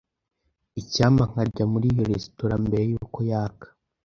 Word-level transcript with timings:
Icyampa 0.81 1.23
nkarya 1.31 1.63
muri 1.71 1.85
iyo 1.93 2.03
resitora 2.11 2.53
mbere 2.65 2.83
yuko 2.91 3.17
yaka. 3.29 3.67